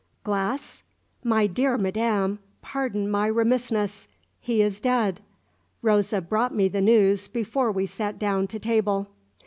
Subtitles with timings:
[0.23, 0.81] "Glass?
[1.23, 4.07] My dear madam, pardon my remissness;
[4.39, 5.21] he is dead.
[5.83, 9.11] Rosa brought me the news before we sat down to table."